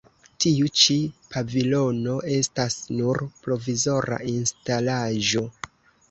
Tiu 0.43 0.69
ĉi 0.83 0.93
pavilono 1.33 2.15
estas 2.37 2.77
nur 3.01 3.21
provizora 3.43 4.17
instalaĵo. 4.31 5.45